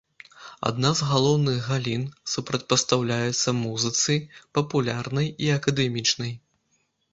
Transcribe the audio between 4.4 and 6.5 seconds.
папулярнай і акадэмічнай.